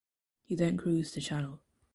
[0.45, 1.59] He then cruised the Channel.